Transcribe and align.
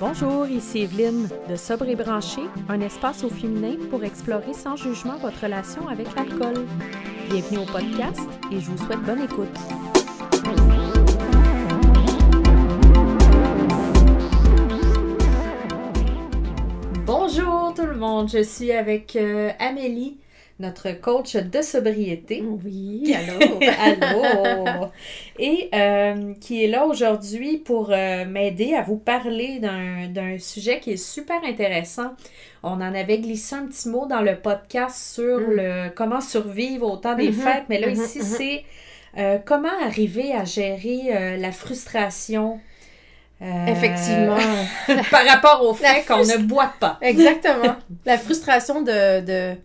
Bonjour, 0.00 0.46
ici 0.46 0.78
Evelyne 0.78 1.28
de 1.46 1.56
Sobre 1.56 1.86
et 1.86 1.94
Branché, 1.94 2.40
un 2.70 2.80
espace 2.80 3.22
au 3.22 3.28
féminin 3.28 3.76
pour 3.90 4.02
explorer 4.02 4.54
sans 4.54 4.74
jugement 4.74 5.18
votre 5.18 5.42
relation 5.42 5.88
avec 5.88 6.06
l'alcool. 6.16 6.64
Bienvenue 7.28 7.58
au 7.58 7.66
podcast 7.66 8.26
et 8.50 8.60
je 8.60 8.70
vous 8.70 8.78
souhaite 8.78 9.00
bonne 9.00 9.20
écoute. 9.20 9.48
Bonjour 17.04 17.74
tout 17.76 17.84
le 17.84 17.96
monde, 17.96 18.30
je 18.30 18.42
suis 18.42 18.72
avec 18.72 19.16
euh, 19.16 19.50
Amélie 19.58 20.19
notre 20.60 20.92
coach 20.92 21.36
de 21.36 21.62
sobriété. 21.62 22.42
Oui, 22.42 23.14
allô? 23.16 23.58
allô? 23.80 24.86
Et 25.38 25.70
euh, 25.74 26.34
qui 26.40 26.62
est 26.64 26.68
là 26.68 26.86
aujourd'hui 26.86 27.56
pour 27.58 27.90
euh, 27.90 28.26
m'aider 28.26 28.74
à 28.74 28.82
vous 28.82 28.98
parler 28.98 29.58
d'un 29.58 30.38
sujet 30.38 30.78
qui 30.78 30.92
est 30.92 30.96
super 30.96 31.42
intéressant. 31.44 32.12
On 32.62 32.72
en 32.72 32.94
avait 32.94 33.18
glissé 33.18 33.56
un 33.56 33.66
petit 33.66 33.88
mot 33.88 34.06
dans 34.06 34.20
le 34.20 34.36
podcast 34.36 35.14
sur 35.14 35.40
mm. 35.40 35.50
le 35.50 35.88
comment 35.94 36.20
survivre 36.20 36.86
au 36.86 36.96
temps 36.98 37.16
des 37.16 37.30
mm-hmm. 37.30 37.42
fêtes, 37.42 37.64
mais 37.70 37.80
là, 37.80 37.88
mm-hmm. 37.88 38.04
ici, 38.04 38.18
mm-hmm. 38.18 38.22
c'est 38.22 38.64
euh, 39.18 39.38
comment 39.44 39.68
arriver 39.82 40.32
à 40.34 40.44
gérer 40.44 41.36
la 41.38 41.52
frustration. 41.52 42.60
Effectivement. 43.66 44.36
par 45.10 45.24
rapport 45.24 45.62
au 45.62 45.72
fait 45.72 46.04
qu'on 46.06 46.18
ne 46.18 46.36
boit 46.42 46.74
pas. 46.78 46.98
Exactement. 47.00 47.74
La 48.04 48.18
frustration 48.18 48.82
de 48.82 49.56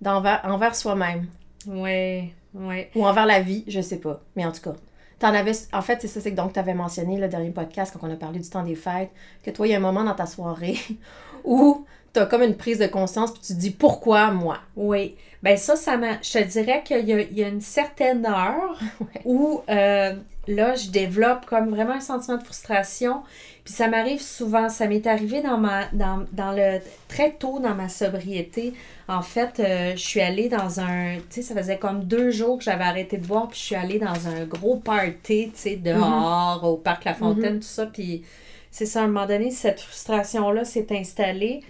d'envers 0.00 0.40
envers 0.44 0.74
soi-même. 0.74 1.26
Ouais, 1.66 2.32
ouais. 2.54 2.90
Ou 2.94 3.06
envers 3.06 3.26
la 3.26 3.40
vie, 3.40 3.64
je 3.66 3.80
sais 3.80 3.98
pas. 3.98 4.20
Mais 4.36 4.44
en 4.44 4.52
tout 4.52 4.62
cas. 4.62 4.74
T'en 5.18 5.34
avais, 5.34 5.50
en 5.72 5.82
fait, 5.82 6.00
c'est 6.00 6.06
ça, 6.06 6.20
c'est 6.20 6.30
que 6.30 6.36
donc 6.36 6.52
tu 6.52 6.60
avais 6.60 6.74
mentionné 6.74 7.18
le 7.18 7.26
dernier 7.26 7.50
podcast 7.50 7.92
quand 7.92 8.06
on 8.06 8.12
a 8.12 8.16
parlé 8.16 8.38
du 8.38 8.48
temps 8.48 8.62
des 8.62 8.76
fêtes, 8.76 9.10
que 9.42 9.50
toi, 9.50 9.66
il 9.66 9.70
y 9.70 9.74
a 9.74 9.76
un 9.76 9.80
moment 9.80 10.04
dans 10.04 10.14
ta 10.14 10.26
soirée 10.26 10.78
où 11.44 11.84
tu 12.14 12.20
as 12.20 12.26
comme 12.26 12.42
une 12.42 12.56
prise 12.56 12.78
de 12.78 12.86
conscience 12.86 13.32
puis 13.32 13.42
tu 13.42 13.54
te 13.54 13.58
dis 13.58 13.70
pourquoi 13.70 14.30
moi? 14.30 14.58
Oui. 14.76 15.16
Ben 15.42 15.56
ça, 15.56 15.74
ça 15.74 15.96
m'a. 15.96 16.20
Je 16.22 16.32
te 16.32 16.44
dirais 16.44 16.82
qu'il 16.84 17.08
y, 17.08 17.44
a, 17.44 17.48
une 17.48 17.60
certaine 17.60 18.26
heure 18.26 18.78
où 19.24 19.60
euh, 19.68 20.14
là, 20.48 20.74
je 20.74 20.90
développe 20.90 21.46
comme 21.46 21.68
vraiment 21.68 21.94
un 21.94 22.00
sentiment 22.00 22.38
de 22.38 22.42
frustration. 22.42 23.22
Puis 23.64 23.74
ça 23.74 23.86
m'arrive 23.88 24.20
souvent, 24.20 24.70
ça 24.70 24.86
m'est 24.86 25.06
arrivé 25.06 25.42
dans 25.42 25.58
ma 25.58 25.84
dans, 25.92 26.24
dans, 26.32 26.52
le 26.52 26.80
très 27.06 27.32
tôt 27.32 27.60
dans 27.60 27.74
ma 27.74 27.88
sobriété. 27.88 28.72
En 29.08 29.20
fait, 29.20 29.60
euh, 29.60 29.92
je 29.92 30.00
suis 30.00 30.20
allée 30.20 30.48
dans 30.48 30.80
un, 30.80 31.16
tu 31.16 31.22
sais, 31.28 31.42
ça 31.42 31.54
faisait 31.54 31.76
comme 31.76 32.04
deux 32.04 32.30
jours 32.30 32.58
que 32.58 32.64
j'avais 32.64 32.84
arrêté 32.84 33.18
de 33.18 33.26
boire, 33.26 33.48
puis 33.48 33.58
je 33.58 33.64
suis 33.64 33.74
allée 33.74 33.98
dans 33.98 34.26
un 34.26 34.44
gros 34.46 34.76
party, 34.76 35.50
tu 35.52 35.60
sais, 35.60 35.76
dehors, 35.76 36.62
au 36.64 36.76
parc 36.78 37.04
La 37.04 37.14
Fontaine, 37.14 37.54
mhm. 37.54 37.60
tout 37.60 37.66
ça. 37.66 37.86
Puis 37.86 38.22
c'est 38.70 38.86
ça, 38.86 39.02
à 39.02 39.04
un 39.04 39.08
moment 39.08 39.26
donné, 39.26 39.50
cette 39.50 39.80
frustration-là 39.80 40.64
s'est 40.64 40.86
installée. 40.90 41.60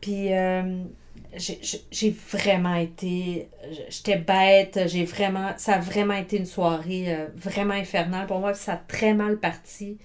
Puis 0.00 0.34
euh, 0.34 0.82
j'ai 1.36 2.16
vraiment 2.30 2.74
été. 2.74 3.48
J'étais 3.88 4.16
bête, 4.16 4.80
j'ai 4.86 5.04
vraiment. 5.04 5.50
Ça 5.56 5.74
a 5.74 5.78
vraiment 5.78 6.14
été 6.14 6.38
une 6.38 6.46
soirée 6.46 7.14
euh, 7.14 7.26
vraiment 7.36 7.74
infernale. 7.74 8.26
Pour 8.26 8.40
moi, 8.40 8.54
ça 8.54 8.74
a 8.74 8.76
très 8.76 9.14
mal 9.14 9.38
parti 9.38 9.98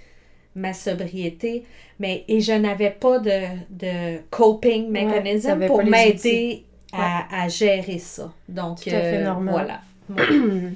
ma 0.55 0.73
sobriété, 0.73 1.65
mais 1.99 2.25
et 2.27 2.41
je 2.41 2.51
n'avais 2.51 2.89
pas 2.89 3.19
de, 3.19 3.41
de 3.69 4.19
coping 4.29 4.89
mechanism 4.89 5.65
pour 5.65 5.83
m'aider 5.83 6.65
à, 6.91 7.43
à, 7.43 7.47
gérer 7.47 7.99
ça. 7.99 8.33
Donc, 8.49 8.81
Tout 8.81 8.89
à 8.89 8.99
fait 8.99 9.17
euh, 9.17 9.23
normal. 9.23 9.53
voilà. 9.53 9.81
oui, 10.09 10.75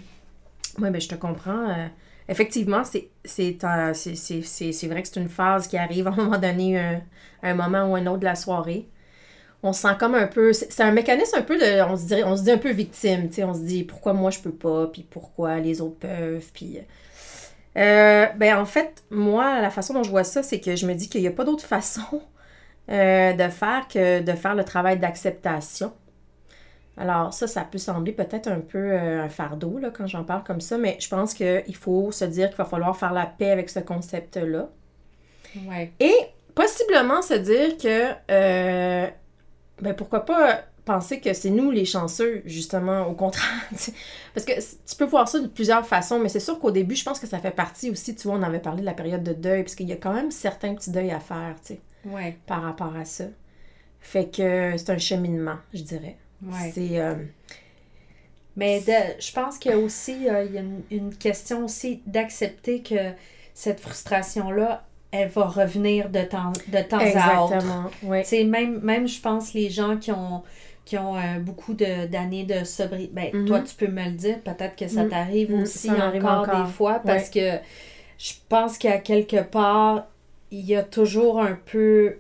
mais 0.79 0.91
ben, 0.91 1.01
je 1.01 1.09
te 1.09 1.15
comprends. 1.15 1.69
Euh, 1.69 1.87
effectivement, 2.29 2.83
c'est 2.83 3.09
c'est 3.25 3.57
vrai 4.87 5.01
que 5.01 5.07
c'est 5.09 5.19
une 5.19 5.29
phase 5.29 5.67
qui 5.67 5.77
arrive 5.77 6.07
à 6.07 6.11
un 6.11 6.15
moment 6.15 6.37
donné, 6.37 6.79
un, 6.79 7.01
un 7.43 7.53
moment 7.53 7.91
ou 7.91 7.95
un 7.95 8.05
autre 8.07 8.19
de 8.19 8.25
la 8.25 8.35
soirée. 8.35 8.87
On 9.63 9.73
se 9.73 9.81
sent 9.81 9.95
comme 9.99 10.15
un 10.15 10.27
peu. 10.27 10.53
C'est 10.53 10.81
un 10.81 10.91
mécanisme 10.91 11.37
un 11.37 11.41
peu 11.41 11.57
de. 11.57 11.81
On 11.89 11.97
se, 11.97 12.05
dirait, 12.05 12.23
on 12.23 12.37
se 12.37 12.43
dit 12.43 12.51
un 12.51 12.57
peu 12.57 12.71
victime, 12.71 13.29
tu 13.29 13.35
sais. 13.35 13.43
On 13.43 13.53
se 13.53 13.61
dit 13.61 13.83
pourquoi 13.83 14.13
moi 14.13 14.31
je 14.31 14.39
peux 14.39 14.51
pas, 14.51 14.88
puis 14.88 15.05
pourquoi 15.09 15.57
les 15.59 15.81
autres 15.81 15.97
peuvent, 15.97 16.45
puis 16.53 16.79
euh, 17.77 18.27
ben 18.38 18.57
en 18.57 18.65
fait, 18.65 19.03
moi, 19.09 19.59
la 19.61 19.69
façon 19.69 19.94
dont 19.94 20.03
je 20.03 20.09
vois 20.09 20.23
ça, 20.23 20.44
c'est 20.44 20.59
que 20.59 20.75
je 20.75 20.85
me 20.85 20.94
dis 20.94 21.09
qu'il 21.09 21.21
n'y 21.21 21.27
a 21.27 21.31
pas 21.31 21.44
d'autre 21.44 21.65
façon 21.65 22.21
euh, 22.89 23.33
de 23.33 23.49
faire 23.49 23.88
que 23.88 24.21
de 24.21 24.31
faire 24.31 24.55
le 24.55 24.63
travail 24.63 24.99
d'acceptation. 24.99 25.94
Alors 26.97 27.33
ça, 27.33 27.47
ça 27.47 27.61
peut 27.69 27.77
sembler 27.77 28.13
peut-être 28.13 28.47
un 28.47 28.61
peu 28.61 28.77
euh, 28.77 29.23
un 29.23 29.29
fardeau 29.29 29.77
là, 29.79 29.89
quand 29.89 30.07
j'en 30.07 30.23
parle 30.23 30.44
comme 30.45 30.61
ça, 30.61 30.77
mais 30.77 30.97
je 31.01 31.09
pense 31.09 31.33
qu'il 31.33 31.75
faut 31.75 32.11
se 32.13 32.23
dire 32.23 32.47
qu'il 32.47 32.57
va 32.57 32.65
falloir 32.65 32.95
faire 32.95 33.11
la 33.11 33.25
paix 33.25 33.51
avec 33.51 33.69
ce 33.69 33.79
concept-là. 33.79 34.69
Ouais. 35.67 35.91
Et 35.99 36.15
possiblement 36.53 37.21
se 37.21 37.33
dire 37.33 37.77
que, 37.77 39.09
ben 39.81 39.94
pourquoi 39.94 40.25
pas 40.25 40.63
penser 40.86 41.19
que 41.19 41.34
c'est 41.34 41.50
nous 41.50 41.72
les 41.72 41.86
chanceux, 41.86 42.44
justement, 42.46 43.08
au 43.08 43.13
contraire. 43.13 43.68
Parce 44.34 44.46
que 44.46 44.53
tu 44.53 44.96
peux 44.97 45.06
voir 45.06 45.28
ça 45.28 45.40
de 45.40 45.47
plusieurs 45.47 45.86
façons, 45.86 46.19
mais 46.19 46.30
c'est 46.30 46.40
sûr 46.40 46.59
qu'au 46.59 46.72
début, 46.72 46.96
je 46.96 47.03
pense 47.03 47.19
que 47.19 47.28
ça 47.28 47.40
fait 47.40 47.52
partie 47.52 47.90
aussi, 47.90 48.16
tu 48.16 48.28
vois, 48.28 48.38
on 48.38 48.44
avait 48.44 48.59
parlé 48.59 48.81
de 48.81 48.86
la 48.86 48.94
période 48.94 49.24
de 49.24 49.34
deuil, 49.34 49.63
parce 49.63 49.75
qu'il 49.75 49.90
y 49.90 49.94
a 49.94 49.97
quand 49.97 50.13
même 50.13 50.31
certains 50.31 50.75
petits 50.75 50.91
deuils 50.91 51.12
à 51.12 51.19
faire, 51.19 51.56
tu 51.66 51.74
sais, 51.74 51.80
ouais. 52.06 52.38
par 52.46 52.62
rapport 52.62 52.96
à 52.96 53.03
ça. 53.03 53.25
Fait 54.00 54.30
que 54.30 54.78
c'est 54.78 54.91
un 54.91 55.00
cheminement, 55.00 55.58
je 55.74 55.81
dirais. 55.81 56.18
Ouais. 56.44 56.72
C'est... 56.74 57.00
Euh, 57.00 57.16
mais 58.56 58.81
je 59.19 59.34
pense 59.34 59.57
qu'il 59.57 59.72
y 59.72 59.74
a 59.74 59.78
aussi 59.78 60.30
euh, 60.30 60.46
il 60.46 60.53
y 60.53 60.57
a 60.57 60.63
une, 60.92 61.13
question 61.16 61.66
aussi 61.66 62.02
d'accepter 62.06 62.81
que 62.81 63.12
cette 63.53 63.80
frustration-là, 63.81 64.86
elle 65.21 65.29
va 65.29 65.45
revenir 65.45 66.09
de 66.09 66.21
temps, 66.21 66.53
de 66.67 66.81
temps 66.81 66.97
à 66.97 67.43
autre. 67.43 67.53
Exactement, 67.55 67.91
oui. 68.03 68.45
Même, 68.45 68.79
même, 68.81 69.07
je 69.07 69.19
pense, 69.19 69.53
les 69.53 69.69
gens 69.69 69.97
qui 69.97 70.11
ont 70.11 70.43
qui 70.85 70.97
ont 70.99 71.15
euh, 71.15 71.39
beaucoup 71.39 71.73
d'années 71.73 72.43
de, 72.43 72.63
sobriété. 72.63 73.11
Ben, 73.11 73.29
mhm. 73.33 73.45
toi, 73.47 73.59
tu 73.61 73.75
peux 73.75 73.87
me 73.91 74.05
le 74.05 74.11
dire. 74.11 74.39
Peut-être 74.39 74.75
que 74.75 74.87
ça 74.87 75.03
mhm. 75.03 75.09
t'arrive 75.09 75.51
mhm. 75.51 75.63
aussi 75.63 75.89
encore, 75.91 76.45
des 76.45 76.71
fois 76.71 77.01
parce 77.03 77.29
que 77.29 77.57
je 78.17 78.33
pense 78.47 78.77
qu'à 78.77 78.99
quelque 78.99 79.41
part, 79.41 80.05
il 80.51 80.65
y 80.65 80.75
a 80.75 80.83
toujours 80.83 81.41
un 81.41 81.57
peu. 81.65 82.17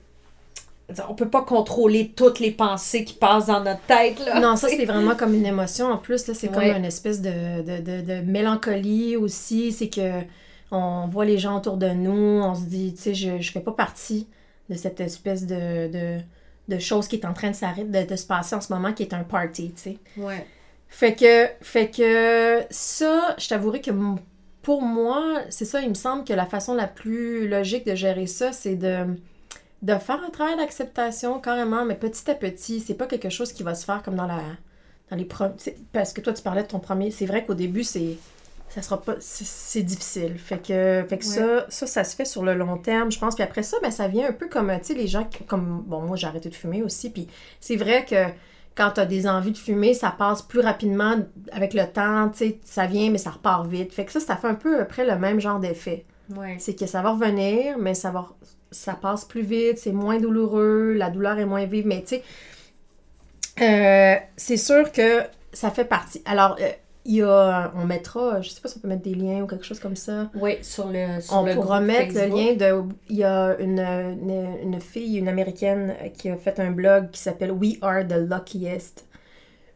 On 1.09 1.15
peut 1.15 1.29
pas 1.29 1.41
contrôler 1.41 2.11
toutes 2.15 2.39
les 2.39 2.51
pensées 2.51 3.03
qui 3.05 3.15
passent 3.15 3.47
dans 3.47 3.63
notre 3.63 3.81
tête. 3.81 4.23
Là, 4.23 4.39
non, 4.39 4.55
ça, 4.55 4.67
c'est 4.67 4.85
vraiment 4.85 5.15
comme 5.15 5.33
une 5.33 5.45
émotion. 5.45 5.87
En 5.87 5.97
plus, 5.97 6.31
c'est 6.31 6.51
comme 6.51 6.63
une 6.63 6.85
espèce 6.85 7.21
de, 7.21 7.61
de, 7.61 8.01
de, 8.01 8.21
mélancolie 8.21 9.15
aussi. 9.15 9.71
C'est 9.71 9.89
que 9.89 10.21
on 10.71 11.07
voit 11.07 11.25
les 11.25 11.37
gens 11.37 11.57
autour 11.57 11.77
de 11.77 11.89
nous, 11.89 12.41
on 12.41 12.55
se 12.55 12.63
dit, 12.63 12.93
tu 12.93 13.01
sais, 13.01 13.13
je, 13.13 13.39
je 13.39 13.51
fais 13.51 13.59
pas 13.61 13.71
partie 13.71 14.27
de 14.69 14.75
cette 14.75 14.99
espèce 14.99 15.45
de 15.45 16.19
de 16.67 16.79
choses 16.79 17.07
qui 17.07 17.15
est 17.15 17.25
en 17.25 17.33
train 17.33 17.51
de, 17.51 18.05
de, 18.05 18.15
se 18.15 18.25
passer 18.25 18.55
en 18.55 18.61
ce 18.61 18.73
moment, 18.73 18.93
qui 18.93 19.03
est 19.03 19.13
un 19.13 19.23
party, 19.23 19.73
tu 19.75 19.81
sais. 19.81 19.97
Ouais. 20.17 20.45
Fait 20.87 21.15
que, 21.15 21.47
fait 21.61 21.89
que 21.89 22.63
ça, 22.69 23.35
je 23.37 23.47
t'avouerai 23.47 23.81
que 23.81 23.91
pour 24.61 24.81
moi, 24.81 25.41
c'est 25.49 25.65
ça, 25.65 25.81
il 25.81 25.89
me 25.89 25.95
semble 25.95 26.23
que 26.23 26.33
la 26.33 26.45
façon 26.45 26.73
la 26.73 26.87
plus 26.87 27.47
logique 27.47 27.85
de 27.85 27.95
gérer 27.95 28.27
ça, 28.27 28.51
c'est 28.51 28.75
de, 28.75 29.05
de 29.81 29.95
faire 29.95 30.21
un 30.25 30.29
travail 30.29 30.57
d'acceptation 30.57 31.39
carrément, 31.39 31.85
mais 31.85 31.95
petit 31.95 32.29
à 32.31 32.35
petit. 32.35 32.79
C'est 32.79 32.95
pas 32.95 33.07
quelque 33.07 33.29
chose 33.29 33.51
qui 33.51 33.63
va 33.63 33.75
se 33.75 33.85
faire 33.85 34.01
comme 34.01 34.15
dans 34.15 34.27
la 34.27 34.41
dans 35.11 35.17
les 35.17 35.27
Parce 35.93 36.13
que 36.13 36.21
toi, 36.21 36.33
tu 36.33 36.41
parlais 36.41 36.63
de 36.63 36.67
ton 36.67 36.79
premier. 36.79 37.11
C'est 37.11 37.27
vrai 37.27 37.45
qu'au 37.45 37.53
début, 37.53 37.83
c'est 37.83 38.17
ça 38.69 38.81
sera 38.81 39.01
pas 39.01 39.15
c'est 39.19 39.83
difficile. 39.83 40.37
Fait 40.37 40.57
que 40.57 41.05
fait 41.07 41.17
que 41.17 41.25
ça, 41.25 41.65
ça 41.69 41.87
ça 41.87 42.03
se 42.03 42.15
fait 42.15 42.25
sur 42.25 42.43
le 42.43 42.53
long 42.55 42.77
terme. 42.77 43.11
Je 43.11 43.19
pense 43.19 43.35
puis 43.35 43.43
après 43.43 43.63
ça 43.63 43.77
ben 43.81 43.91
ça 43.91 44.07
vient 44.07 44.29
un 44.29 44.33
peu 44.33 44.47
comme 44.47 44.71
tu 44.79 44.85
sais 44.87 44.93
les 44.93 45.07
gens 45.07 45.27
comme 45.47 45.83
bon 45.85 46.01
moi 46.01 46.17
j'ai 46.17 46.27
arrêté 46.27 46.49
de 46.49 46.55
fumer 46.55 46.83
aussi 46.83 47.09
puis 47.09 47.27
c'est 47.59 47.75
vrai 47.75 48.05
que 48.05 48.15
quand 48.75 48.91
tu 48.91 48.99
as 48.99 49.05
des 49.05 49.27
envies 49.27 49.51
de 49.51 49.57
fumer 49.57 49.93
ça 49.93 50.11
passe 50.11 50.41
plus 50.41 50.59
rapidement 50.59 51.15
avec 51.51 51.73
le 51.73 51.85
temps 51.87 52.29
tu 52.29 52.37
sais 52.39 52.59
ça 52.63 52.85
vient 52.85 53.09
mais 53.09 53.17
ça 53.17 53.31
repart 53.31 53.65
vite. 53.67 53.93
Fait 53.93 54.05
que 54.05 54.11
ça 54.11 54.19
ça 54.19 54.35
fait 54.35 54.47
un 54.47 54.55
peu 54.55 54.81
après 54.81 55.05
le 55.05 55.17
même 55.17 55.39
genre 55.39 55.59
d'effet. 55.59 56.05
Ouais. 56.35 56.57
c'est 56.59 56.73
que 56.73 56.87
ça 56.87 57.01
va 57.03 57.11
revenir 57.11 57.77
mais 57.77 57.93
ça 57.93 58.09
va 58.09 58.25
ça 58.71 58.93
passe 58.93 59.25
plus 59.25 59.43
vite 59.43 59.77
c'est 59.77 59.91
moins 59.91 60.19
douloureux 60.19 60.93
la 60.93 61.09
douleur 61.09 61.37
est 61.37 61.45
moins 61.45 61.65
vive. 61.65 61.85
Mais 61.85 62.01
tu 62.01 62.15
sais 62.15 62.23
euh, 63.61 64.15
c'est 64.35 64.57
sûr 64.57 64.91
que 64.91 65.21
ça 65.53 65.71
fait 65.71 65.85
partie. 65.85 66.21
Alors 66.25 66.57
euh, 66.59 66.69
il 67.07 67.17
y 67.17 67.21
a, 67.21 67.71
on 67.75 67.85
mettra, 67.85 68.41
je 68.41 68.49
sais 68.49 68.59
pas 68.59 68.67
si 68.67 68.77
on 68.77 68.81
peut 68.81 68.87
mettre 68.87 69.03
des 69.03 69.13
liens 69.13 69.43
ou 69.43 69.47
quelque 69.47 69.63
chose 69.63 69.79
comme 69.79 69.95
ça. 69.95 70.31
Oui, 70.33 70.57
sur 70.63 70.87
le 70.87 71.21
sur 71.21 71.35
On 71.35 71.53
pourra 71.53 71.79
mettre 71.79 72.15
le 72.15 72.27
lien 72.27 72.53
de. 72.55 72.83
Il 73.09 73.17
y 73.17 73.23
a 73.23 73.55
une, 73.59 73.79
une, 73.79 74.81
fille, 74.81 75.17
une 75.17 75.27
américaine, 75.27 75.95
qui 76.17 76.29
a 76.29 76.35
fait 76.35 76.59
un 76.59 76.71
blog 76.71 77.11
qui 77.11 77.19
s'appelle 77.19 77.51
We 77.51 77.77
Are 77.81 78.03
the 78.07 78.15
Luckiest. 78.17 79.05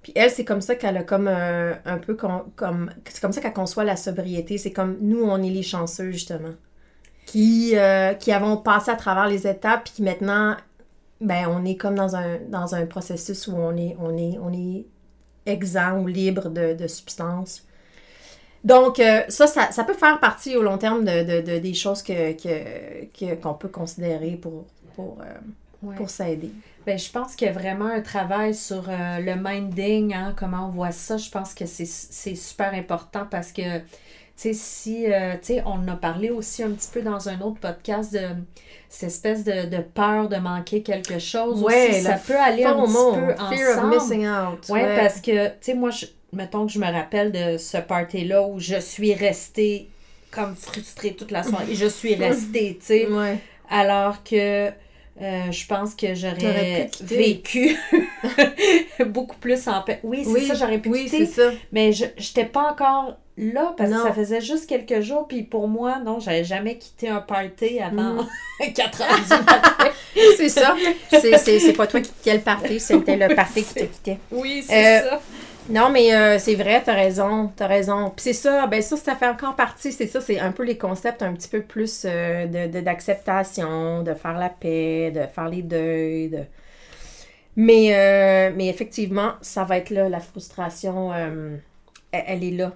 Puis 0.01 0.11
elle, 0.15 0.31
c'est 0.31 0.43
comme 0.45 0.61
ça 0.61 0.73
qu'elle 0.73 0.97
a 0.97 1.03
comme 1.03 1.27
un, 1.27 1.97
peu 1.99 2.15
comme. 2.15 2.89
C'est 3.05 3.21
comme 3.21 3.31
ça 3.31 3.41
qu'elle 3.41 3.53
conçoit 3.53 3.83
la 3.83 3.95
sobriété. 3.95 4.57
C'est 4.57 4.73
comme 4.73 4.97
nous, 4.99 5.21
on 5.21 5.41
est 5.43 5.51
les 5.51 5.63
chanceux, 5.63 6.09
justement. 6.09 6.55
Qui, 7.27 7.73
euh, 7.75 8.15
qui 8.15 8.31
avons 8.31 8.57
passé 8.57 8.89
à 8.89 8.95
travers 8.95 9.27
les 9.27 9.45
étapes, 9.45 9.83
puis 9.83 9.93
qui 9.97 10.01
maintenant, 10.01 10.55
ben, 11.21 11.45
on 11.47 11.63
est 11.63 11.75
comme 11.75 11.93
dans 11.93 12.15
un, 12.15 12.39
dans 12.49 12.73
un 12.73 12.87
processus 12.87 13.47
où 13.47 13.55
on 13.55 13.77
est, 13.77 13.95
on 13.99 14.17
est, 14.17 14.39
on 14.39 14.51
est 14.51 14.87
exempt 15.45 15.99
ou 15.99 16.07
libre 16.07 16.49
de, 16.49 16.73
de 16.73 16.87
substances. 16.87 17.63
Donc, 18.63 18.99
euh, 18.99 19.21
ça, 19.29 19.47
ça, 19.47 19.71
ça, 19.71 19.83
peut 19.83 19.93
faire 19.93 20.19
partie 20.19 20.57
au 20.57 20.63
long 20.63 20.77
terme 20.77 21.05
de, 21.05 21.41
de, 21.41 21.59
des 21.59 21.73
choses 21.73 22.01
que, 22.03 22.33
qu'on 23.35 23.53
peut 23.53 23.69
considérer 23.69 24.31
pour, 24.31 24.65
pour, 24.95 25.17
euh, 25.21 25.93
pour 25.95 26.09
s'aider. 26.09 26.51
Ben, 26.85 26.97
je 26.97 27.09
pense 27.09 27.35
qu'il 27.35 27.47
y 27.47 27.49
a 27.49 27.53
vraiment 27.53 27.85
un 27.85 28.01
travail 28.01 28.53
sur 28.53 28.89
euh, 28.89 29.19
le 29.19 29.35
minding, 29.35 30.13
hein, 30.13 30.33
comment 30.37 30.65
on 30.65 30.69
voit 30.69 30.91
ça. 30.91 31.17
Je 31.17 31.29
pense 31.29 31.53
que 31.53 31.65
c'est 31.65 32.35
super 32.35 32.73
important 32.73 33.25
parce 33.29 33.51
que, 33.51 33.79
sais, 34.41 34.53
si, 34.53 35.11
euh, 35.11 35.33
tu 35.33 35.53
sais, 35.53 35.63
on 35.65 35.71
en 35.71 35.87
a 35.87 35.95
parlé 35.95 36.29
aussi 36.29 36.63
un 36.63 36.71
petit 36.71 36.89
peu 36.91 37.01
dans 37.01 37.29
un 37.29 37.39
autre 37.41 37.59
podcast 37.59 38.13
de 38.13 38.27
cette 38.87 39.09
espèce 39.09 39.43
de, 39.43 39.67
de 39.67 39.81
peur 39.81 40.29
de 40.29 40.37
manquer 40.37 40.81
quelque 40.81 41.19
chose. 41.19 41.61
Ouais, 41.61 41.89
aussi, 41.89 42.01
ça 42.01 42.13
peut 42.15 42.37
aller 42.37 42.63
un 42.63 42.73
petit 42.73 42.93
peu 42.93 42.99
ensemble. 42.99 43.35
Fear 43.55 43.77
of 43.77 43.93
missing 43.93 44.27
out. 44.27 44.69
Ouais, 44.69 44.95
parce 44.95 45.21
que, 45.21 45.47
tu 45.47 45.53
sais, 45.61 45.73
moi, 45.73 45.89
je, 45.89 46.05
mettons 46.33 46.65
que 46.65 46.71
je 46.71 46.79
me 46.79 46.91
rappelle 46.91 47.31
de 47.31 47.57
ce 47.57 47.77
party-là 47.77 48.43
où 48.43 48.59
je 48.59 48.79
suis 48.79 49.13
restée 49.13 49.89
comme 50.31 50.55
frustrée 50.55 51.13
toute 51.13 51.31
la 51.31 51.43
soirée. 51.43 51.71
Et 51.71 51.75
je 51.75 51.87
suis 51.87 52.15
restée, 52.27 52.77
tu 52.79 52.85
sais. 52.85 53.07
Alors 53.69 54.23
que 54.23 54.71
euh, 55.21 55.51
je 55.51 55.67
pense 55.67 55.95
que 55.95 56.15
j'aurais 56.15 56.89
vécu 57.01 57.75
beaucoup 59.07 59.37
plus 59.37 59.67
en 59.67 59.81
paix. 59.81 59.99
Oui, 60.03 60.25
c'est 60.25 60.41
ça, 60.41 60.53
j'aurais 60.53 60.79
pu 60.79 60.89
oui, 60.89 61.05
quitter. 61.05 61.25
Ça. 61.25 61.51
Mais 61.71 61.91
je 61.91 62.05
n'étais 62.05 62.45
pas 62.45 62.71
encore 62.71 63.17
là 63.37 63.73
parce 63.77 63.89
que 63.89 64.01
ça 64.01 64.13
faisait 64.13 64.41
juste 64.41 64.67
quelques 64.67 65.01
jours. 65.01 65.27
Puis 65.27 65.43
pour 65.43 65.67
moi, 65.67 65.99
non, 66.03 66.19
j'avais 66.19 66.43
jamais 66.43 66.77
quitté 66.77 67.09
un 67.09 67.21
party 67.21 67.79
avant 67.79 68.25
4 68.59 68.99
mm. 68.99 69.01
heures 69.01 69.19
du 69.21 69.29
matin. 69.29 69.91
c'est 70.37 70.49
ça. 70.49 70.75
C'est 71.09 71.73
pas 71.73 71.87
toi 71.87 72.01
qui 72.01 72.11
quittais 72.11 72.35
le 72.35 72.41
party, 72.41 72.79
c'était 72.79 73.17
le 73.17 73.33
party 73.35 73.63
qui 73.63 73.73
te 73.73 73.85
quittait. 73.85 74.17
Oui, 74.31 74.63
c'est 74.67 75.01
euh, 75.01 75.09
ça. 75.09 75.21
Non, 75.69 75.89
mais 75.89 76.15
euh, 76.15 76.39
c'est 76.39 76.55
vrai, 76.55 76.81
t'as 76.83 76.95
raison, 76.95 77.51
t'as 77.55 77.67
raison. 77.67 78.11
Puis 78.15 78.23
c'est 78.23 78.33
ça, 78.33 78.65
ben 78.65 78.81
ça, 78.81 78.97
ça 78.97 79.15
fait 79.15 79.27
encore 79.27 79.55
partie, 79.55 79.91
c'est 79.91 80.07
ça, 80.07 80.19
c'est 80.19 80.39
un 80.39 80.51
peu 80.51 80.63
les 80.63 80.77
concepts 80.77 81.21
un 81.21 81.33
petit 81.33 81.47
peu 81.47 81.61
plus 81.61 82.05
euh, 82.05 82.47
de, 82.47 82.79
d'acceptation, 82.79 84.01
de, 84.01 84.15
faire 84.15 84.37
la 84.39 84.49
paix, 84.49 85.11
de 85.11 85.21
faire 85.33 85.47
les 85.47 85.61
deuils, 85.61 86.29
de... 86.29 86.39
Mais, 87.55 87.93
euh, 87.93 88.53
mais 88.55 88.67
effectivement, 88.67 89.33
ça 89.41 89.63
va 89.63 89.77
être 89.77 89.89
là, 89.89 90.07
la 90.07 90.19
frustration, 90.19 91.11
elle, 92.11 92.43
est 92.43 92.51
là. 92.51 92.73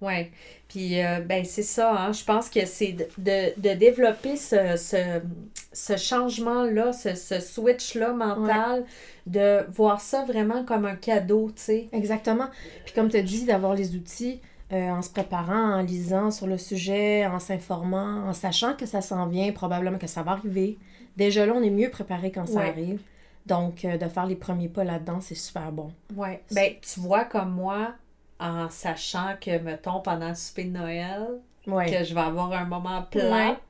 Ouais. 0.00 0.30
Puis, 0.68 0.96
ben, 1.26 1.44
c'est 1.44 1.62
ça, 1.62 1.92
hein. 1.94 2.12
Je 2.12 2.24
pense 2.24 2.48
que 2.50 2.66
c'est 2.66 2.96
de, 3.16 3.74
développer 3.74 4.36
ce, 4.36 5.96
changement-là, 5.96 6.92
ce, 6.92 7.38
switch-là 7.40 8.12
mental 8.12 8.84
de 9.26 9.64
voir 9.70 10.00
ça 10.00 10.24
vraiment 10.24 10.64
comme 10.64 10.84
un 10.84 10.96
cadeau, 10.96 11.50
tu 11.54 11.62
sais. 11.62 11.86
Exactement. 11.92 12.48
Puis 12.84 12.94
comme 12.94 13.08
tu 13.08 13.16
as 13.16 13.22
dit, 13.22 13.44
d'avoir 13.44 13.74
les 13.74 13.94
outils 13.94 14.40
euh, 14.72 14.90
en 14.90 15.02
se 15.02 15.10
préparant, 15.10 15.74
en 15.74 15.82
lisant 15.82 16.30
sur 16.30 16.46
le 16.46 16.58
sujet, 16.58 17.26
en 17.26 17.38
s'informant, 17.38 18.26
en 18.26 18.32
sachant 18.32 18.74
que 18.74 18.86
ça 18.86 19.02
s'en 19.02 19.26
vient, 19.26 19.52
probablement 19.52 19.98
que 19.98 20.06
ça 20.06 20.22
va 20.22 20.32
arriver. 20.32 20.78
Déjà 21.16 21.46
là, 21.46 21.52
on 21.54 21.62
est 21.62 21.70
mieux 21.70 21.90
préparé 21.90 22.32
quand 22.32 22.46
ça 22.46 22.60
arrive. 22.60 23.00
Donc, 23.46 23.84
euh, 23.84 23.98
de 23.98 24.08
faire 24.08 24.26
les 24.26 24.36
premiers 24.36 24.68
pas 24.68 24.84
là-dedans, 24.84 25.20
c'est 25.20 25.34
super 25.34 25.70
bon. 25.70 25.92
Oui. 26.16 26.38
Ben, 26.50 26.72
tu 26.80 27.00
vois, 27.00 27.24
comme 27.24 27.52
moi, 27.52 27.92
en 28.40 28.70
sachant 28.70 29.34
que, 29.40 29.58
mettons, 29.58 30.00
pendant 30.00 30.30
le 30.30 30.34
souper 30.34 30.64
de 30.64 30.78
Noël, 30.78 31.26
que 31.66 32.04
je 32.04 32.14
vais 32.14 32.20
avoir 32.20 32.52
un 32.52 32.64
moment 32.64 33.02
plate, 33.10 33.60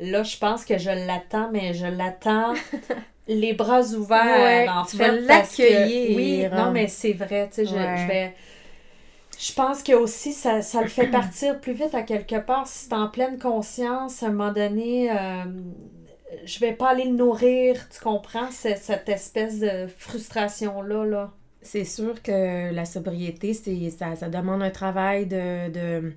là, 0.00 0.22
je 0.22 0.36
pense 0.36 0.64
que 0.64 0.78
je 0.78 0.90
l'attends, 0.90 1.50
mais 1.52 1.74
je 1.74 1.86
l'attends 1.86 2.54
les 3.28 3.54
bras 3.54 3.82
ouverts, 3.82 4.76
en 4.76 4.84
tu 4.84 4.96
fait. 4.96 5.20
l'accueillir. 5.20 6.16
Oui, 6.16 6.46
non, 6.56 6.72
mais 6.72 6.88
c'est 6.88 7.12
vrai, 7.12 7.48
tu 7.48 7.56
sais, 7.56 7.66
je, 7.66 7.70
je, 7.70 8.08
vais... 8.08 8.34
Je 9.38 9.52
pense 9.52 9.82
que 9.82 9.92
aussi, 9.92 10.32
ça, 10.32 10.62
ça 10.62 10.82
le 10.82 10.88
fait 10.88 11.06
partir 11.10 11.60
plus 11.60 11.72
vite 11.72 11.94
à 11.94 12.02
quelque 12.02 12.36
part. 12.36 12.66
Si 12.66 12.86
c'est 12.86 12.94
en 12.94 13.08
pleine 13.08 13.38
conscience, 13.38 14.22
à 14.22 14.26
un 14.26 14.30
moment 14.30 14.52
donné, 14.52 15.10
euh, 15.10 15.44
je 16.44 16.60
vais 16.60 16.72
pas 16.72 16.90
aller 16.90 17.04
le 17.04 17.16
nourrir, 17.16 17.88
tu 17.88 18.00
comprends, 18.00 18.50
cette 18.50 19.08
espèce 19.08 19.60
de 19.60 19.86
frustration-là, 19.86 21.04
là. 21.04 21.32
C'est 21.62 21.84
sûr 21.84 22.20
que 22.22 22.72
la 22.72 22.84
sobriété, 22.84 23.54
ça, 23.54 24.16
ça 24.16 24.28
demande 24.28 24.62
un 24.62 24.70
travail 24.70 25.26
de, 25.26 26.12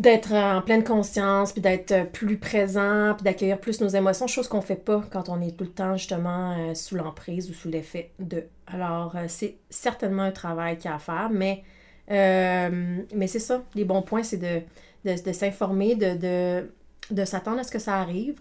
d'être 0.00 0.32
en 0.32 0.60
pleine 0.60 0.82
conscience, 0.82 1.52
puis 1.52 1.62
d'être 1.62 2.10
plus 2.10 2.36
présent, 2.36 3.14
puis 3.14 3.22
d'accueillir 3.22 3.60
plus 3.60 3.80
nos 3.80 3.88
émotions, 3.88 4.26
chose 4.26 4.48
qu'on 4.48 4.60
fait 4.60 4.74
pas 4.74 5.04
quand 5.10 5.28
on 5.28 5.40
est 5.40 5.56
tout 5.56 5.64
le 5.64 5.70
temps 5.70 5.96
justement 5.96 6.56
euh, 6.58 6.74
sous 6.74 6.96
l'emprise 6.96 7.48
ou 7.48 7.54
sous 7.54 7.68
l'effet 7.68 8.10
de. 8.18 8.44
Alors, 8.66 9.14
euh, 9.14 9.26
c'est 9.28 9.58
certainement 9.70 10.24
un 10.24 10.32
travail 10.32 10.78
qu'il 10.78 10.90
y 10.90 10.92
a 10.92 10.96
à 10.96 10.98
faire, 10.98 11.30
mais, 11.30 11.62
euh, 12.10 13.02
mais 13.14 13.26
c'est 13.28 13.38
ça. 13.38 13.62
Les 13.76 13.84
bons 13.84 14.02
points, 14.02 14.24
c'est 14.24 14.38
de, 14.38 14.62
de, 15.04 15.32
s'informer, 15.32 15.94
de, 15.94 16.16
de, 16.16 16.70
de 17.12 17.24
s'attendre 17.24 17.60
à 17.60 17.62
ce 17.62 17.70
que 17.70 17.78
ça 17.78 17.94
arrive. 17.94 18.40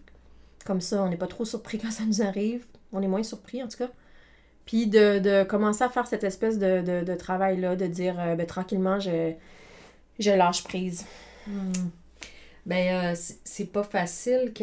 Comme 0.65 0.81
ça, 0.81 1.03
on 1.03 1.09
n'est 1.09 1.17
pas 1.17 1.27
trop 1.27 1.45
surpris 1.45 1.77
quand 1.81 1.91
ça 1.91 2.03
nous 2.05 2.21
arrive. 2.21 2.65
On 2.91 3.01
est 3.01 3.07
moins 3.07 3.23
surpris, 3.23 3.63
en 3.63 3.67
tout 3.67 3.77
cas. 3.77 3.89
Puis 4.65 4.87
de, 4.87 5.19
de 5.19 5.43
commencer 5.43 5.83
à 5.83 5.89
faire 5.89 6.07
cette 6.07 6.23
espèce 6.23 6.57
de, 6.57 7.03
de, 7.03 7.15
travail-là, 7.15 7.75
de 7.75 7.85
dire 7.85 8.15
ben, 8.15 8.45
tranquillement, 8.45 8.97
je, 8.97 9.33
je 10.19 10.31
lâche 10.31 10.63
prise. 10.63 11.05
Hmm. 11.47 11.89
Ben, 12.65 13.11
euh, 13.11 13.15
c'est 13.43 13.73
pas 13.73 13.83
facile. 13.83 14.53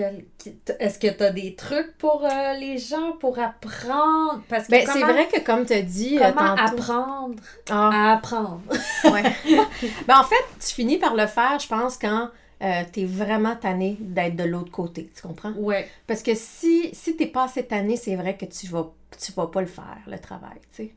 Est-ce 0.79 0.99
que 0.99 1.09
tu 1.09 1.23
as 1.23 1.31
des 1.31 1.55
trucs 1.55 1.99
pour 1.99 2.25
euh, 2.25 2.55
les 2.55 2.79
gens 2.79 3.13
pour 3.21 3.39
apprendre? 3.39 4.43
Parce 4.49 4.67
que 4.67 4.71
ben, 4.71 4.87
c'est 4.91 5.03
vrai 5.03 5.29
que 5.29 5.41
comme 5.41 5.67
tu 5.67 5.75
as 5.75 5.83
dit. 5.83 6.19
Euh, 6.19 6.33
comment 6.33 6.55
apprendre 6.55 7.43
ah. 7.69 7.91
à 7.93 8.13
apprendre? 8.15 8.63
ouais. 9.05 9.23
ben, 10.09 10.17
en 10.19 10.25
fait, 10.25 10.45
tu 10.67 10.75
finis 10.75 10.97
par 10.97 11.15
le 11.15 11.27
faire, 11.27 11.59
je 11.59 11.69
pense, 11.69 11.99
quand 11.99 12.31
tu 12.61 13.01
es 13.01 13.05
vraiment 13.05 13.57
tanné 13.57 13.97
d'être 14.01 14.37
de 14.37 14.45
l'autre 14.45 14.71
côté. 14.71 15.11
Tu 15.15 15.23
comprends? 15.23 15.53
Ouais. 15.53 15.89
Parce 16.07 16.23
que 16.23 16.33
si, 16.35 16.91
si 16.93 17.17
t'es 17.17 17.27
pas 17.27 17.45
assez 17.45 17.65
tanné, 17.65 17.97
c'est 17.97 18.17
vrai 18.17 18.37
que 18.37 18.45
tu 18.45 18.67
vas, 18.67 18.93
tu 19.19 19.33
vas 19.33 19.47
pas 19.47 19.61
le 19.61 19.67
faire, 19.67 19.99
le 20.07 20.19
travail, 20.19 20.59
tu 20.71 20.85
sais. 20.85 20.95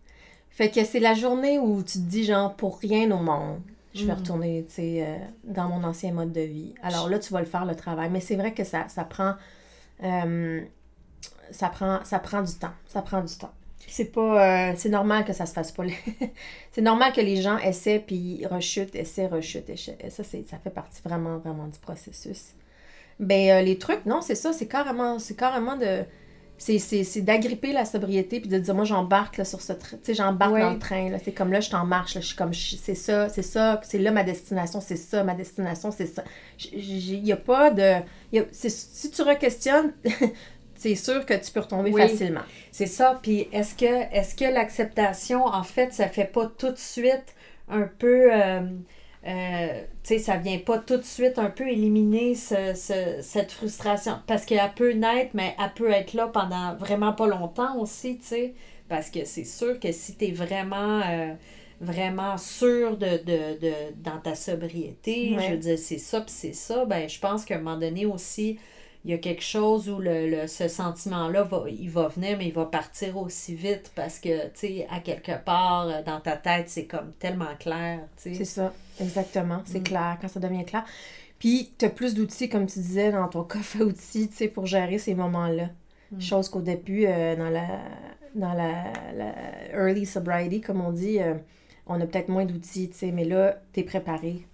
Fait 0.50 0.70
que 0.70 0.84
c'est 0.84 1.00
la 1.00 1.16
journée 1.16 1.58
où 1.58 1.82
tu 1.82 1.94
te 1.94 2.04
dis, 2.04 2.26
genre, 2.26 2.54
pour 2.56 2.78
rien 2.78 3.10
au 3.10 3.18
monde, 3.18 3.60
je 3.96 4.06
vais 4.06 4.14
mm. 4.14 4.18
retourner, 4.18 4.66
tu 4.68 4.74
sais, 4.74 5.04
euh, 5.04 5.18
dans 5.44 5.68
mon 5.68 5.84
ancien 5.84 6.12
mode 6.12 6.32
de 6.32 6.42
vie. 6.42 6.76
Alors 6.84 7.10
là, 7.10 7.18
tu 7.18 7.34
vas 7.34 7.40
le 7.40 7.48
faire, 7.48 7.66
le 7.66 7.76
travail. 7.76 8.10
Mais 8.12 8.20
c'est 8.20 8.36
vrai 8.36 8.54
que 8.54 8.64
ça, 8.64 8.88
ça 8.88 9.04
prend... 9.04 9.34
Euh, 10.04 10.62
ça 11.50 11.70
prend, 11.70 12.04
ça 12.04 12.20
prend 12.20 12.42
du 12.42 12.54
temps. 12.54 12.74
Ça 12.88 13.02
prend 13.02 13.22
du 13.22 13.36
temps. 13.36 13.54
C'est 13.88 14.12
pas... 14.12 14.70
Euh, 14.70 14.74
c'est 14.76 14.90
normal 14.90 15.26
que 15.26 15.34
ça 15.34 15.46
se 15.46 15.54
fasse 15.54 15.72
pas. 15.72 15.84
c'est 16.72 16.82
normal 16.82 17.12
que 17.14 17.22
les 17.22 17.42
gens 17.42 17.58
essaient, 17.58 18.04
puis 18.06 18.46
rechutent, 18.46 18.96
essaient, 18.96 19.28
rechutent. 19.28 19.70
Essaient. 19.70 20.10
Ça, 20.10 20.24
ça 20.24 20.58
fait 20.64 20.70
partie 20.70 21.02
vraiment, 21.04 21.38
vraiment 21.38 21.68
du 21.68 21.80
processus. 21.80 22.54
Ben, 23.20 23.64
les 23.64 23.78
trucs, 23.78 24.06
non, 24.06 24.22
c'est 24.22 24.36
ça. 24.36 24.54
C'est 24.54 24.68
carrément, 24.68 25.20
c'est 25.20 25.36
carrément 25.36 25.78
de 25.78 26.06
c'est 26.58 27.22
d'agripper 27.22 27.74
la 27.74 27.84
sobriété 27.84 28.40
puis 28.40 28.50
de 28.50 28.58
dire 28.58 28.76
moi 28.76 28.86
j'embarque 28.86 29.46
sur 29.46 29.62
ce 29.62 29.74
train 29.74 29.98
tu 29.98 30.04
sais 30.04 30.14
j'embarque 30.14 30.58
dans 30.58 30.72
le 30.72 30.80
train 30.80 31.10
là 31.10 31.18
c'est 31.24 31.32
comme 31.32 31.52
là 31.52 31.60
je 31.60 31.70
t'en 31.70 31.86
marche 31.86 32.16
là 32.16 32.22
je 32.22 32.28
suis 32.28 32.36
comme 32.36 32.54
c'est 32.54 32.96
ça 32.96 33.28
c'est 33.28 33.42
ça 33.42 33.82
c'est 33.84 33.98
là 33.98 34.12
ma 34.12 34.24
destination 34.24 34.80
c'est 34.80 34.96
ça 34.96 35.24
ma 35.24 35.34
destination 35.34 35.92
c'est 35.92 36.06
ça 36.06 36.24
il 36.72 37.26
y 37.26 37.32
a 37.32 37.38
pas 37.38 37.72
de 37.72 37.96
si 38.52 39.12
tu 39.12 39.22
re-questionnes 39.24 39.94
c'est 40.84 40.96
sûr 40.96 41.26
que 41.26 41.34
tu 41.34 41.52
peux 41.52 41.62
retomber 41.62 41.92
facilement 41.92 42.42
c'est 42.72 42.88
ça 42.88 43.20
puis 43.22 43.48
est-ce 43.52 43.76
que 43.76 44.54
l'acceptation 44.54 45.46
en 45.46 45.64
fait 45.64 45.94
ça 45.94 46.08
fait 46.08 46.32
pas 46.32 46.48
tout 46.48 46.72
de 46.72 46.78
suite 46.78 47.36
un 47.70 47.88
peu 47.88 48.34
euh, 48.34 48.62
euh, 49.26 49.82
tu 50.04 50.16
sais, 50.16 50.20
ça 50.20 50.36
vient 50.36 50.58
pas 50.58 50.80
tout 50.80 50.98
de 50.98 51.04
suite 51.04 51.40
un 51.40 51.50
peu 51.50 51.70
éliminer 51.70 52.36
cette 52.36 53.52
frustration? 53.52 54.20
Parce 54.28 54.46
qu'elle 54.46 54.60
peut 54.76 54.92
naître, 54.92 55.32
mais 55.34 55.56
elle 55.58 55.74
peut 55.74 55.92
être 55.92 56.14
là 56.14 56.28
pendant 56.28 56.76
vraiment 56.76 57.14
pas 57.14 57.28
longtemps 57.28 57.78
aussi, 57.78 58.18
tu 58.18 58.26
sais. 58.26 58.54
Parce 58.90 59.10
que 59.10 59.24
c'est 59.24 59.46
sûr 59.46 59.80
que 59.80 59.94
si 59.94 60.18
tu 60.18 60.26
es 60.26 60.32
vraiment, 60.32 61.02
euh, 61.10 61.34
vraiment 61.80 62.38
sûr 62.38 62.98
de, 62.98 63.22
dans 63.96 64.18
ta 64.18 64.36
sobriété, 64.36 65.38
je 65.40 65.52
veux 65.52 65.58
dire, 65.58 65.80
c'est 65.80 65.98
ça, 65.98 66.20
puis 66.20 66.34
c'est 66.36 66.54
ça, 66.54 66.84
ben 66.86 67.08
je 67.08 67.20
pense 67.20 67.46
qu'à 67.46 67.56
un 67.56 67.60
moment 67.60 67.78
donné 67.78 68.06
aussi, 68.06 68.60
il 69.06 69.12
y 69.12 69.14
a 69.14 69.18
quelque 69.18 69.44
chose 69.44 69.90
où 69.90 70.00
le, 70.00 70.48
ce 70.48 70.70
sentiment-là, 70.70 71.44
va, 71.44 71.66
il 71.68 71.90
va 71.90 72.08
venir, 72.08 72.38
mais 72.38 72.48
il 72.48 72.54
va 72.54 72.66
partir 72.66 73.18
aussi 73.18 73.54
vite 73.54 73.92
parce 73.96 74.18
que, 74.18 74.46
tu 74.48 74.52
sais, 74.56 74.88
à 74.90 75.02
quelque 75.02 75.44
part, 75.44 75.88
euh, 75.88 76.02
dans 76.04 76.22
ta 76.22 76.38
tête, 76.38 76.70
c'est 76.70 76.86
comme 76.86 77.12
tellement 77.20 77.54
clair, 77.60 78.00
tu 78.16 78.30
sais. 78.30 78.36
C'est 78.36 78.46
ça, 78.46 78.74
exactement. 79.02 79.62
C'est 79.66 79.82
mm. 79.82 79.84
clair, 79.84 80.18
quand 80.22 80.30
ça 80.30 80.40
devient 80.40 80.64
clair. 80.64 80.86
Puis, 81.38 81.74
tu 81.78 81.84
as 81.84 81.90
plus 81.90 82.14
d'outils, 82.14 82.48
comme 82.48 82.66
tu 82.66 82.80
disais, 82.80 83.12
dans 83.12 83.28
ton 83.28 83.44
coffre 83.44 83.82
à 83.82 83.84
outils, 83.84 84.30
tu 84.30 84.36
sais, 84.36 84.48
pour 84.48 84.66
gérer 84.66 84.98
ces 84.98 85.16
moments-là. 85.16 85.70
Mm. 86.14 86.22
Chose 86.22 86.48
qu'au 86.48 86.62
début, 86.62 87.06
euh, 87.06 87.36
dans, 87.36 87.50
la, 87.50 87.82
dans 88.36 88.54
la, 88.54 88.94
early 89.74 90.06
sobriety, 90.06 90.62
comme 90.62 90.80
on 90.80 90.94
dit, 90.94 91.20
euh, 91.20 91.34
on 91.88 92.00
a 92.00 92.06
peut-être 92.06 92.30
moins 92.30 92.46
d'outils, 92.46 92.90
tu 92.90 92.98
sais, 92.98 93.12
mais 93.12 93.26
là, 93.26 93.62
tu 93.74 93.82
es 93.82 93.84
préparé 93.84 94.48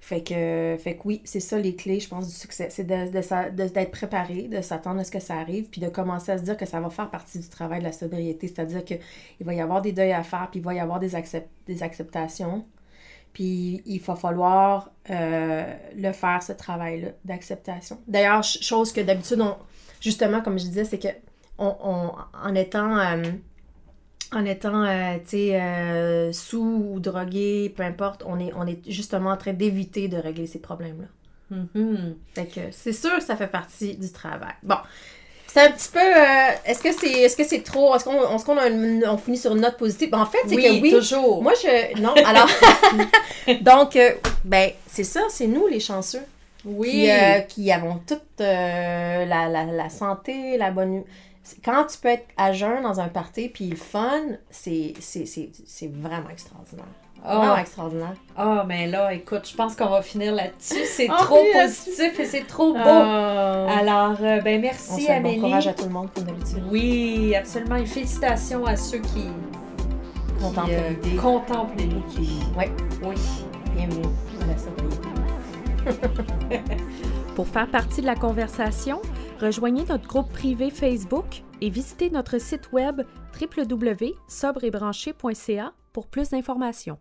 fait 0.00 0.22
que, 0.22 0.76
fait 0.82 0.96
que 0.96 1.02
oui, 1.04 1.20
c'est 1.24 1.40
ça 1.40 1.58
les 1.58 1.76
clés, 1.76 2.00
je 2.00 2.08
pense, 2.08 2.26
du 2.26 2.34
succès. 2.34 2.68
C'est 2.70 2.84
d'être 2.84 3.12
de, 3.12 3.68
de, 3.68 3.84
préparé, 3.84 4.48
de 4.48 4.62
s'attendre 4.62 5.00
à 5.00 5.04
ce 5.04 5.10
que 5.10 5.20
ça 5.20 5.34
arrive, 5.34 5.68
puis 5.68 5.80
de 5.80 5.88
commencer 5.88 6.32
à 6.32 6.38
se 6.38 6.42
dire 6.42 6.56
que 6.56 6.64
ça 6.64 6.80
va 6.80 6.88
faire 6.88 7.10
partie 7.10 7.38
du 7.38 7.48
travail 7.48 7.80
de 7.80 7.84
la 7.84 7.92
sobriété. 7.92 8.48
C'est-à-dire 8.48 8.82
qu'il 8.84 8.98
va 9.40 9.52
y 9.52 9.60
avoir 9.60 9.82
des 9.82 9.92
deuils 9.92 10.12
à 10.12 10.22
faire, 10.22 10.48
puis 10.50 10.60
il 10.60 10.62
va 10.64 10.72
y 10.74 10.80
avoir 10.80 11.00
des, 11.00 11.14
accept, 11.14 11.50
des 11.66 11.82
acceptations. 11.82 12.64
Puis 13.34 13.82
il 13.84 14.00
va 14.00 14.16
falloir 14.16 14.90
euh, 15.10 15.72
le 15.94 16.12
faire, 16.12 16.42
ce 16.42 16.52
travail-là 16.52 17.10
d'acceptation. 17.26 18.00
D'ailleurs, 18.08 18.42
chose 18.42 18.92
que 18.92 19.02
d'habitude, 19.02 19.42
on, 19.42 19.54
justement, 20.00 20.40
comme 20.40 20.58
je 20.58 20.64
disais, 20.64 20.84
c'est 20.84 20.98
que 20.98 21.08
on, 21.58 22.12
en 22.42 22.54
étant, 22.54 22.98
euh, 22.98 23.22
en 24.32 24.44
étant 24.44 24.84
euh, 24.84 25.16
tu 25.24 25.50
sais, 25.50 26.30
sous 26.32 26.92
ou 26.92 27.00
drogué, 27.00 27.72
peu 27.76 27.82
importe, 27.82 28.22
on 28.26 28.38
est, 28.38 28.52
on 28.56 28.66
est 28.66 28.78
justement 28.88 29.30
en 29.30 29.36
train 29.36 29.52
d'éviter 29.52 30.08
de 30.08 30.16
régler 30.16 30.46
ces 30.46 30.60
problèmes-là. 30.60 31.06
Mm-hmm. 31.56 32.14
Fait 32.34 32.46
que 32.46 32.60
c'est 32.70 32.92
sûr 32.92 33.16
que 33.16 33.24
ça 33.24 33.36
fait 33.36 33.48
partie 33.48 33.96
du 33.96 34.10
travail. 34.12 34.54
Bon, 34.62 34.76
c'est 35.52 35.62
un 35.62 35.72
petit 35.72 35.88
peu. 35.88 35.98
Euh, 35.98 36.50
est-ce 36.64 36.80
que 36.80 36.92
c'est 36.92 37.10
est-ce 37.10 37.36
que 37.36 37.42
c'est 37.42 37.62
trop. 37.62 37.94
Est-ce 37.96 38.04
qu'on 38.04 38.22
est 38.22 38.44
qu'on 38.44 39.10
on 39.10 39.18
finit 39.18 39.36
sur 39.36 39.52
une 39.52 39.62
note 39.62 39.76
positive? 39.76 40.10
Ben, 40.10 40.20
en 40.20 40.26
fait, 40.26 40.38
c'est 40.46 40.54
que 40.54 40.80
oui. 40.80 40.90
toujours. 40.92 41.42
Moi, 41.42 41.54
je. 41.60 42.00
Non, 42.00 42.14
alors. 42.24 42.48
Donc, 43.62 43.96
euh, 43.96 44.12
ben, 44.44 44.70
c'est 44.86 45.02
ça, 45.02 45.22
c'est 45.28 45.48
nous 45.48 45.66
les 45.66 45.80
chanceux. 45.80 46.22
Oui. 46.64 46.90
Qui, 46.90 47.10
euh, 47.10 47.40
qui 47.40 47.72
avons 47.72 48.00
toute 48.06 48.22
la, 48.38 49.24
la, 49.24 49.64
la, 49.64 49.90
santé, 49.90 50.56
la 50.56 50.70
bonne. 50.70 51.02
Quand 51.64 51.86
tu 51.86 51.98
peux 51.98 52.08
être 52.08 52.26
à 52.36 52.52
jeun 52.52 52.82
dans 52.82 53.00
un 53.00 53.08
party 53.08 53.48
puis 53.48 53.68
le 53.68 53.76
fun, 53.76 54.20
c'est 54.50 54.94
vraiment 55.92 56.30
extraordinaire. 56.30 56.86
Oh. 57.28 57.54
extraordinaire. 57.58 58.14
Ah, 58.36 58.60
oh, 58.62 58.66
mais 58.66 58.86
là, 58.86 59.12
écoute, 59.12 59.46
je 59.50 59.54
pense 59.54 59.76
qu'on 59.76 59.90
va 59.90 60.00
finir 60.00 60.34
là-dessus. 60.34 60.84
C'est 60.84 61.08
ah, 61.10 61.16
trop 61.18 61.44
positif 61.52 62.18
et 62.18 62.24
c'est 62.24 62.46
trop 62.46 62.72
beau. 62.72 62.78
Alors, 62.78 64.16
euh, 64.22 64.40
ben 64.40 64.60
merci 64.60 65.06
On 65.08 65.12
Amélie. 65.12 65.36
Bon 65.36 65.48
courage 65.48 65.68
à 65.68 65.74
tout 65.74 65.84
le 65.84 65.90
monde, 65.90 66.08
comme 66.14 66.24
d'habitude. 66.24 66.62
Oui, 66.70 67.34
absolument. 67.34 67.76
Et 67.76 67.84
félicitations 67.84 68.64
à 68.64 68.76
ceux 68.76 68.98
qui 68.98 69.26
contemplent 70.40 70.70
euh, 70.70 70.90
l'idée. 70.90 71.16
Contemplent 71.16 71.74
Oui. 72.56 72.64
Oui. 73.02 73.16
Bienvenue 73.76 74.06
à 74.42 74.46
la 74.46 74.56
sobriété. 74.56 75.08
Pour 77.36 77.46
faire 77.46 77.68
partie 77.68 78.00
de 78.00 78.06
la 78.06 78.16
conversation, 78.16 79.00
rejoignez 79.40 79.84
notre 79.86 80.06
groupe 80.06 80.30
privé 80.32 80.70
Facebook 80.70 81.42
et 81.60 81.70
visitez 81.70 82.10
notre 82.10 82.38
site 82.38 82.70
web 82.72 83.02
www.sobrebranché.ca 83.40 85.72
pour 85.92 86.06
plus 86.06 86.30
d'informations. 86.30 86.98